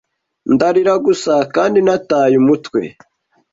[0.53, 2.81] Ndarira gusa kandi nataye umutwe